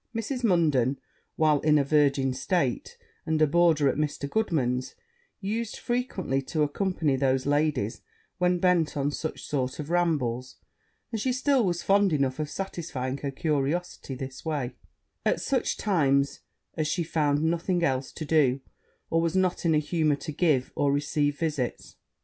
Mrs. 0.15 0.43
Munden, 0.43 0.97
while 1.35 1.59
in 1.59 1.77
a 1.77 1.83
virgin 1.83 2.33
state, 2.33 2.97
and 3.23 3.39
a 3.39 3.45
boarder 3.45 3.87
at 3.87 3.97
Mr. 3.97 4.27
Goodman's, 4.27 4.95
used 5.39 5.77
frequently 5.77 6.41
to 6.41 6.63
accompany 6.63 7.15
those 7.15 7.45
ladies 7.45 8.01
when 8.39 8.57
bent 8.57 8.97
on 8.97 9.11
such 9.11 9.43
sort 9.43 9.77
of 9.77 9.91
rambles; 9.91 10.55
and 11.11 11.21
she 11.21 11.31
still 11.31 11.63
was 11.63 11.83
fond 11.83 12.11
enough 12.13 12.39
of 12.39 12.49
satisfying 12.49 13.19
her 13.19 13.29
curiosity 13.29 14.15
this 14.15 14.43
way, 14.43 14.73
at 15.23 15.39
such 15.39 15.77
times 15.77 16.39
as 16.73 16.87
she 16.87 17.03
found 17.03 17.43
nothing 17.43 17.83
else 17.83 18.11
to 18.11 18.25
do, 18.25 18.59
or 19.11 19.21
was 19.21 19.35
not 19.35 19.65
in 19.67 19.75
a 19.75 19.77
humour 19.77 20.15
to 20.15 20.31
give 20.31 20.71
or 20.73 20.91
receive 20.91 21.37
visits. 21.37 21.97